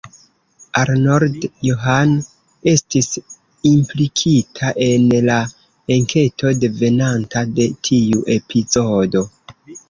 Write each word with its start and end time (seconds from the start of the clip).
Arnold 0.79 1.43
Johan 1.65 2.13
estis 2.71 3.09
implikita 3.73 4.71
en 4.87 5.05
la 5.27 5.37
enketo 5.97 6.55
devenanta 6.65 7.45
de 7.61 7.69
tiu 7.91 8.25
epizodo. 8.39 9.25